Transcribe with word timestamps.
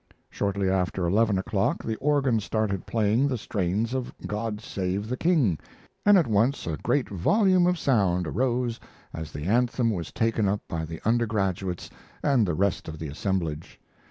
Shortly 0.31 0.67
after 0.67 1.05
11 1.05 1.37
o'clock 1.37 1.83
the 1.83 1.95
organ 1.97 2.39
started 2.39 2.87
playing 2.87 3.27
the 3.27 3.37
strains 3.37 3.93
of 3.93 4.11
"God 4.25 4.59
Save 4.59 5.07
the 5.09 5.15
King," 5.15 5.59
and 6.07 6.17
at 6.17 6.25
once 6.25 6.65
a 6.65 6.77
great 6.81 7.07
volume 7.07 7.67
of 7.67 7.77
sound 7.77 8.25
arose 8.25 8.79
as 9.13 9.31
the 9.31 9.43
anthem 9.43 9.91
was 9.91 10.11
taken 10.11 10.47
up 10.47 10.61
by 10.67 10.85
the 10.85 10.99
undergraduates 11.05 11.91
and 12.23 12.47
the 12.47 12.55
rest 12.55 12.87
of 12.87 12.97
the 12.97 13.09
assemblage. 13.09 13.79